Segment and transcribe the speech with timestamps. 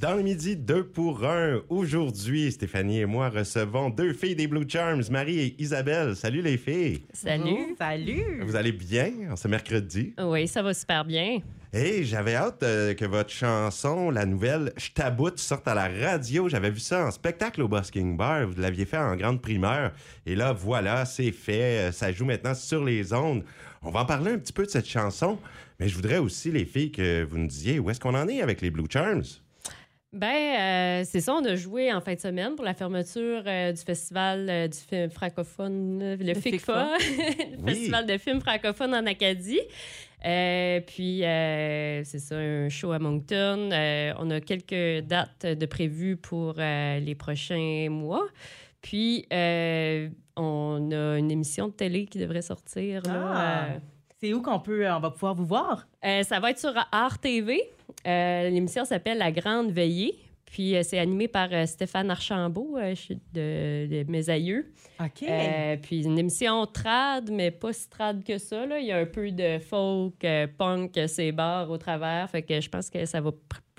[0.00, 1.60] Dans le midi, deux pour un.
[1.68, 6.16] Aujourd'hui, Stéphanie et moi recevons deux filles des Blue Charms, Marie et Isabelle.
[6.16, 7.02] Salut les filles.
[7.12, 7.74] Salut.
[7.78, 8.40] Salut.
[8.42, 10.14] Vous allez bien en ce mercredi?
[10.18, 11.40] Oui, ça va super bien.
[11.74, 16.48] Et j'avais hâte euh, que votre chanson, la nouvelle Je t'aboute, sorte à la radio.
[16.48, 18.46] J'avais vu ça en spectacle au Busking Bar.
[18.46, 19.92] Vous l'aviez fait en grande primeur.
[20.24, 21.88] Et là, voilà, c'est fait.
[21.88, 23.44] Euh, Ça joue maintenant sur les ondes.
[23.82, 25.38] On va en parler un petit peu de cette chanson.
[25.78, 28.40] Mais je voudrais aussi, les filles, que vous nous disiez où est-ce qu'on en est
[28.40, 29.24] avec les Blue Charms.
[30.12, 30.26] Ben,
[30.98, 33.80] euh, c'est ça, on a joué en fin de semaine pour la fermeture euh, du
[33.80, 37.74] festival euh, du film francophone, euh, le, FICFA, le Oui.
[37.74, 39.60] festival de films francophones en Acadie.
[40.20, 43.70] Puis, c'est ça, un show à Moncton.
[44.18, 48.26] On a quelques dates de prévues pour les prochains mois.
[48.82, 53.02] Puis, on a une émission de télé qui devrait sortir.
[53.08, 53.68] Ah.
[54.20, 55.86] C'est où qu'on peut, on va pouvoir vous voir?
[56.02, 57.62] Ça va être sur Art TV.
[58.06, 60.18] Euh, L'émission s'appelle La Grande Veillée.
[60.50, 62.94] Puis euh, c'est animé par euh, Stéphane Archambault, euh,
[63.32, 64.72] de, de mes aïeux.
[64.98, 65.24] OK.
[65.82, 68.66] Puis une émission trad, mais pas si trad que ça.
[68.66, 68.80] Là.
[68.80, 70.26] Il y a un peu de folk,
[70.58, 72.28] punk, c'est bar au travers.
[72.28, 73.30] Fait que je pense que ça va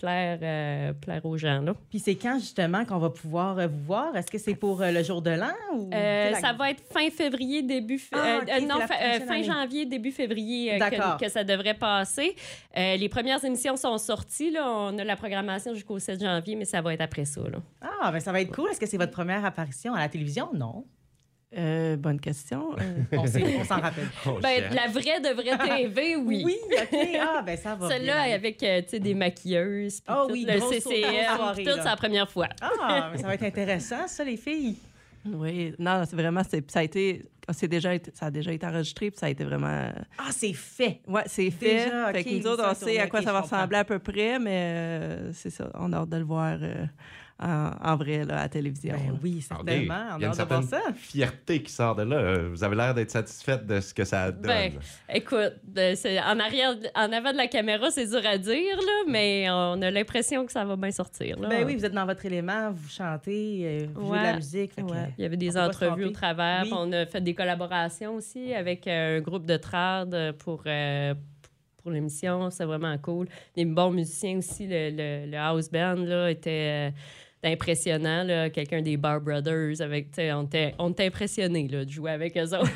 [0.01, 1.61] plaire, euh, plaire aux gens.
[1.61, 1.73] Là.
[1.89, 4.15] Puis c'est quand justement qu'on va pouvoir euh, vous voir?
[4.15, 5.89] Est-ce que c'est pour euh, le jour de l'an ou
[6.31, 7.97] la- ça va être fin février, début...
[7.97, 8.79] f- Ah, non,
[9.27, 10.77] fin janvier, début février
[11.17, 12.35] que, que ça devrait passer.
[12.75, 14.51] Les premières émissions sont sorties.
[14.51, 14.67] Là.
[14.67, 17.41] On a la programmation jusqu'au 7 janvier, mais ça va être après ça.
[17.41, 17.59] Là.
[17.81, 18.69] Ah, ben ça va être cool.
[18.71, 20.49] Est-ce que c'est votre première apparition à la télévision?
[20.53, 20.83] Non.
[21.57, 22.73] Euh, bonne question.
[22.79, 24.07] Euh, On s'en rappelle.
[24.25, 26.43] Oh, Ben, la vraie de vraie TV, oui.
[26.45, 26.97] Oui, OK.
[27.19, 30.45] Ah, ben ça va Celle-là avec euh, tu sais, des maquilleuses, puis Oh tout, oui,
[30.47, 31.77] le CCM, grosse soirée, puis tout, là.
[31.83, 32.47] c'est la première fois.
[32.61, 34.77] Ah, mais ça va être intéressant, ça, les filles.
[35.25, 38.65] oui, non, c'est vraiment, c'est- ça a été, c'est déjà, été- ça a déjà été
[38.65, 41.01] enregistré, puis ça a été vraiment, Ah, c'est fait.
[41.07, 41.85] ouais, c'est fait.
[41.85, 44.39] Déjà, fait que nous autres, on sait à quoi ça va ressembler à peu près,
[44.39, 46.85] mais euh, c'est ça, on a hâte de le voir euh,
[47.41, 48.95] en, en vrai là, à la télévision.
[48.95, 50.05] Ben oui, Attendez, certainement.
[50.13, 50.81] On il y a une certaine ça.
[50.95, 52.37] fierté qui sort de là.
[52.49, 54.43] Vous avez l'air d'être satisfaite de ce que ça donne.
[54.47, 54.73] Ben,
[55.09, 55.53] écoute,
[55.95, 59.81] c'est- en arrière, en avant de la caméra, c'est dur à dire, là, mais on
[59.81, 61.39] a l'impression que ça va bien sortir.
[61.39, 61.49] Là.
[61.49, 64.75] Ben oui, vous êtes dans votre élément, vous chantez, euh, vous jouez de la musique.
[64.75, 64.81] que-.
[65.17, 66.63] Il y avait des entrevues au travers.
[66.65, 66.71] Oui.
[66.75, 71.13] On a fait des collaborations aussi avec euh, un groupe de trad pour, euh,
[71.81, 72.49] pour l'émission.
[72.51, 73.27] C'est vraiment cool.
[73.55, 74.67] Des bons musiciens aussi.
[74.67, 76.95] Le, le- le house band là, était, euh, était
[77.49, 78.23] impressionnant.
[78.23, 78.49] là.
[78.49, 79.81] Quelqu'un des Bar Brothers.
[79.81, 82.71] Avec, on était, on était impressionnés là, de jouer avec eux autres.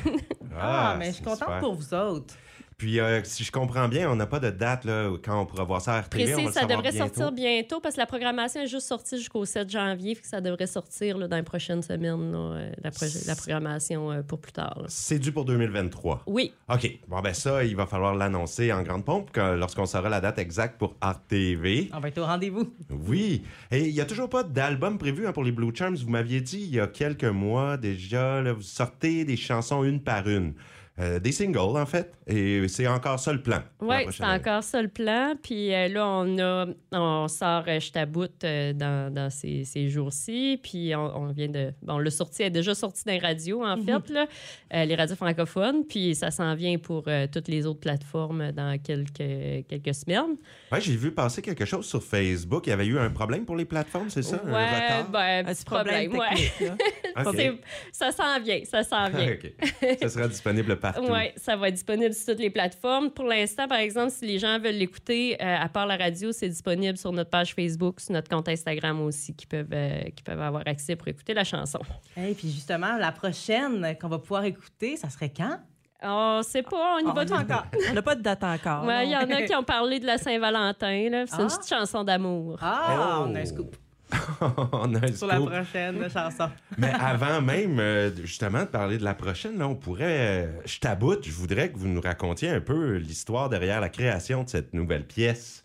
[0.58, 1.58] Ah, mais je suis contente super.
[1.60, 2.34] pour vous autres.
[2.78, 5.64] Puis, euh, si je comprends bien, on n'a pas de date là, quand on pourra
[5.64, 6.24] voir ça à RTV.
[6.24, 6.98] on va Précis, le ça devrait bientôt.
[7.14, 10.14] sortir bientôt parce que la programmation est juste sortie jusqu'au 7 janvier.
[10.14, 13.34] Fait que ça devrait sortir là, dans les prochaines semaines, là, euh, la, pro- la
[13.34, 14.84] programmation euh, pour plus tard.
[14.88, 16.24] C'est dû pour 2023.
[16.26, 16.98] Oui, OK.
[17.08, 20.76] Bon, ben ça, il va falloir l'annoncer en grande pompe lorsqu'on saura la date exacte
[20.78, 21.88] pour Art TV.
[21.94, 22.70] On va être au rendez-vous.
[22.90, 23.42] Oui.
[23.70, 25.96] Et il n'y a toujours pas d'album prévu hein, pour les Blue Charms.
[25.96, 30.02] Vous m'aviez dit il y a quelques mois déjà, là, vous sortez des chansons une
[30.02, 30.52] par une.
[30.98, 32.10] Euh, des singles, en fait.
[32.26, 33.58] Et c'est encore ça le plan.
[33.80, 35.34] Oui, c'est encore ça le plan.
[35.42, 39.90] Puis euh, là, on a, on sort euh, Je t'aboute euh, dans, dans ces, ces
[39.90, 40.58] jours-ci.
[40.62, 43.76] Puis on, on vient de, bon, le sorti est déjà sorti dans les radios en
[43.76, 44.26] fait, là,
[44.72, 45.84] euh, les radios francophones.
[45.86, 50.36] Puis ça s'en vient pour euh, toutes les autres plateformes dans quelques quelques semaines.
[50.72, 52.66] Ouais, j'ai vu passer quelque chose sur Facebook.
[52.66, 54.40] Il y avait eu un problème pour les plateformes, c'est ça?
[54.44, 55.10] Un ouais, retard?
[55.10, 56.16] ben, un Un petit problème.
[56.16, 56.50] ouais.
[57.34, 57.60] C'est-
[57.92, 59.36] Ça s'en vient, ça s'en vient.
[60.00, 61.12] Ça sera disponible partout.
[61.12, 63.10] Oui, ça va être disponible sur toutes les plateformes.
[63.10, 66.48] Pour l'instant, par exemple, si les gens veulent l'écouter, euh, à part la radio, c'est
[66.48, 70.40] disponible sur notre page Facebook, sur notre compte Instagram aussi, qui peuvent, euh, qui peuvent
[70.40, 71.80] avoir accès pour écouter la chanson.
[72.16, 75.58] Et puis justement, la prochaine qu'on va pouvoir écouter, ça serait quand?
[76.02, 77.64] On sait pas, on y On va tout encore.
[77.90, 78.84] On n'a pas de date encore.
[78.84, 81.08] Ouais, il y en a qui ont parlé de la Saint-Valentin.
[81.10, 81.24] là.
[81.26, 81.56] C'est une Ah.
[81.56, 82.58] petite chanson d'amour.
[82.60, 83.26] Ah, Oh.
[83.28, 83.85] on a un scoop a un
[85.14, 86.48] sur la prochaine chanson.
[86.78, 90.46] Mais avant même, euh, justement, de parler de la prochaine, là, on pourrait.
[90.46, 94.44] euh, je taboute, je voudrais que vous nous racontiez un peu l'histoire derrière la création
[94.44, 95.64] de cette nouvelle pièce.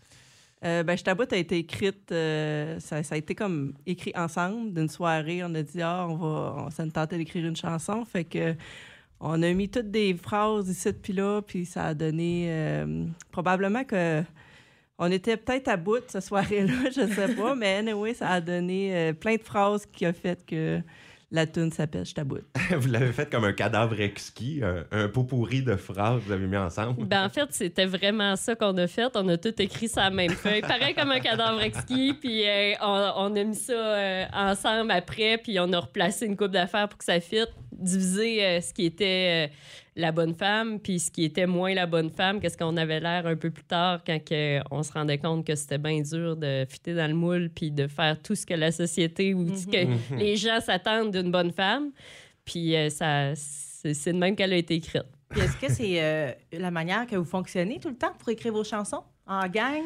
[0.64, 4.72] Euh, ben, Je t'aboute a été écrite, euh, ça, ça a été comme écrit ensemble
[4.72, 5.42] d'une soirée.
[5.44, 8.04] On a dit, ah, on va, on, ça nous tentait d'écrire une chanson.
[8.04, 8.54] Fait que
[9.20, 12.84] on a mis toutes des phrases ici puis là, puis ça a donné
[13.30, 14.24] probablement que
[15.02, 18.96] on était peut-être à bout ce soirée-là, je sais pas, mais anyway, ça a donné
[18.96, 20.80] euh, plein de phrases qui a fait que
[21.32, 22.44] la tune s'appelle Je t'aboute.
[22.76, 26.32] vous l'avez fait comme un cadavre exquis, un, un pot pourri de phrases que vous
[26.32, 27.04] avez mis ensemble.
[27.04, 29.10] Ben, en fait, c'était vraiment ça qu'on a fait.
[29.16, 30.60] On a tout écrit sur la même feuille.
[30.60, 32.14] Pareil comme un cadavre exquis.
[32.14, 35.38] Puis euh, on, on a mis ça euh, ensemble après.
[35.38, 37.50] Puis on a replacé une coupe d'affaires pour que ça fitte.
[37.82, 39.54] Diviser euh, ce qui était euh,
[39.96, 43.26] la bonne femme, puis ce qui était moins la bonne femme, qu'est-ce qu'on avait l'air
[43.26, 46.64] un peu plus tard quand que on se rendait compte que c'était bien dur de
[46.68, 49.84] fitter dans le moule, puis de faire tout ce que la société ou ce que
[49.84, 49.98] Mhm.
[50.18, 51.90] les gens s'attendent d'une bonne femme.
[52.44, 55.04] Puis euh, ça, c'est de même qu'elle a été écrite.
[55.36, 58.64] Est-ce que c'est euh, la manière que vous fonctionnez tout le temps pour écrire vos
[58.64, 59.02] chansons?
[59.26, 59.82] En gang?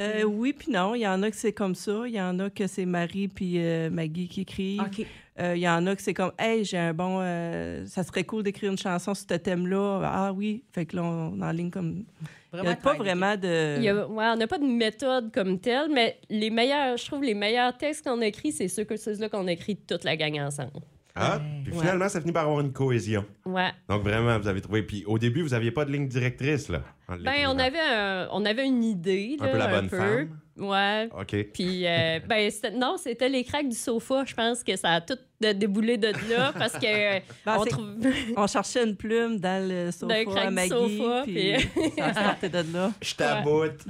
[0.00, 0.94] Euh, oui, puis non.
[0.94, 2.02] Il y en a que c'est comme ça.
[2.06, 4.82] Il y en a que c'est Marie puis euh, Maggie qui écrivent.
[5.40, 7.18] Euh, Il y en a que c'est comme, hey, j'ai un bon.
[7.86, 10.00] ça serait cool d'écrire une chanson sur ce thème-là.
[10.04, 10.62] Ah oui.
[10.72, 12.04] Fait que là, on en ligne comme.
[12.54, 13.76] Il n'y a pas vraiment de.
[13.76, 17.04] Il y a- ouais, on n'a pas de méthode comme telle, mais les meilleurs, je
[17.06, 20.02] trouve, les meilleurs textes qu'on a écrits, c'est ceux que ceux-là qu'on a écrits toute
[20.04, 20.70] la gang ensemble.
[21.20, 23.24] Ah, puis finalement, ça finit par avoir une cohésion.
[23.44, 23.70] Ouais.
[23.88, 24.82] Donc vraiment, vous avez trouvé.
[24.82, 26.82] Puis au début, vous n'aviez pas de ligne directrice, là.
[27.08, 29.36] en Ben, on avait, un- on avait une idée.
[29.40, 30.38] Un là, peu la bonne femme.
[30.58, 31.08] Ouais.
[31.18, 31.36] OK.
[31.52, 34.24] Puis, euh, ben, c'était- non, c'était les cracks du sofa.
[34.26, 37.86] Je pense que ça a tout déboulé de là parce que euh, Ben, on trouve.
[38.36, 41.52] On cherchait une plume dans le sofa Dans le crack à du sofa, puis
[41.96, 42.90] ça sortait de là.
[43.02, 43.84] Je t'aboute.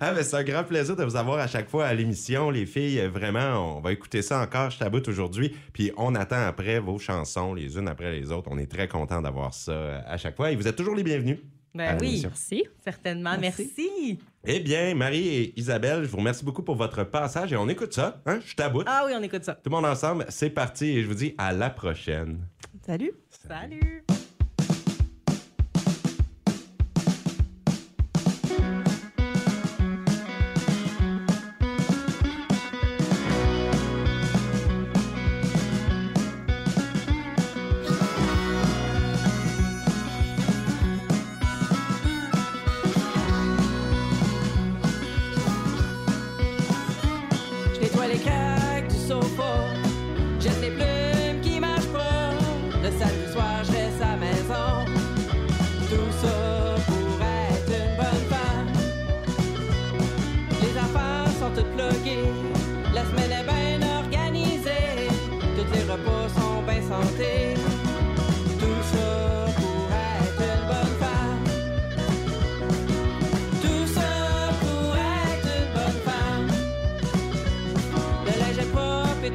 [0.00, 2.66] ah, mais c'est un grand plaisir de vous avoir à chaque fois à l'émission, les
[2.66, 3.00] filles.
[3.06, 4.70] Vraiment, on va écouter ça encore.
[4.70, 5.54] Je t'aboute aujourd'hui.
[5.72, 8.48] Puis on attend après vos chansons, les unes après les autres.
[8.52, 10.52] On est très content d'avoir ça à chaque fois.
[10.52, 11.38] Et vous êtes toujours les bienvenus.
[11.76, 12.30] Ben oui, l'émission.
[12.30, 12.64] Merci.
[12.82, 13.36] certainement.
[13.38, 13.70] Merci.
[13.76, 14.18] Merci.
[14.44, 17.92] Eh bien, Marie et Isabelle, je vous remercie beaucoup pour votre passage et on écoute
[17.92, 18.22] ça.
[18.26, 18.38] Hein?
[18.44, 18.86] Je t'aboute.
[18.88, 19.54] Ah oui, on écoute ça.
[19.54, 22.38] Tout le monde ensemble, c'est parti et je vous dis à la prochaine.
[22.84, 23.12] Salut.
[23.28, 24.04] Salut.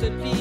[0.09, 0.41] Propre et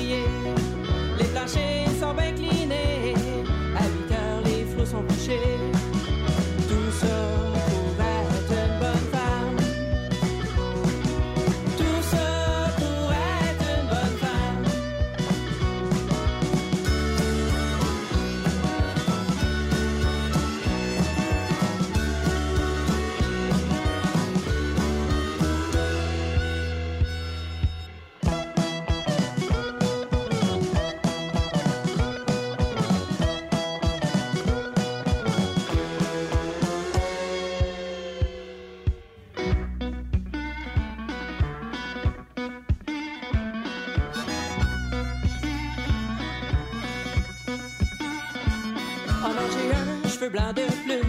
[49.53, 51.03] j'ai un cheveu blanc de plus.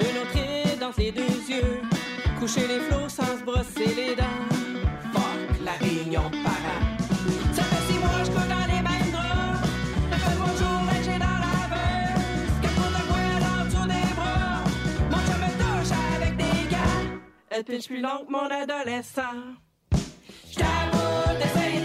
[0.00, 1.80] Une autre ride dans les deux yeux.
[2.38, 4.40] Coucher les flots sans se brosser les dents.
[5.12, 6.36] Fuck la réunion de.
[7.54, 9.68] Ça fait six mois, je cours dans les mêmes draps.
[10.10, 12.54] Fait trois jours, là, j'ai dans la veuse.
[12.62, 14.56] Quatre jours de poing à l'entour des bras.
[15.10, 17.02] Mon chum me touche avec des gars.
[17.50, 19.38] Elle pitch plus long que mon adolescent.
[20.50, 21.82] J't'avoue, t'essayes